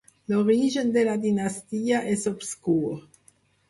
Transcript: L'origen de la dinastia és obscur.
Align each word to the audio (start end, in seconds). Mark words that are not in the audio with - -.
L'origen 0.31 0.89
de 0.95 1.03
la 1.11 1.15
dinastia 1.27 2.03
és 2.17 2.29
obscur. 2.37 3.01